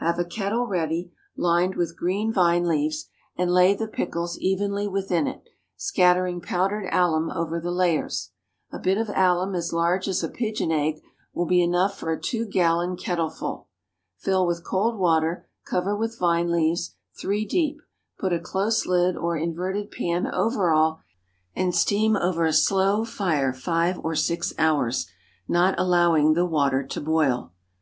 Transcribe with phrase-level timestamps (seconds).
[0.00, 5.26] Have a kettle ready, lined with green vine leaves, and lay the pickles evenly within
[5.26, 8.32] it, scattering powdered alum over the layers.
[8.70, 11.00] A bit of alum as large as a pigeon egg
[11.32, 13.68] will be enough for a two gallon kettleful.
[14.18, 17.80] Fill with cold water, cover with vine leaves, three deep;
[18.18, 21.00] put a close lid or inverted pan over all,
[21.56, 25.06] and steam over a slow fire five or six hours,
[25.48, 27.54] not allowing the water to boil.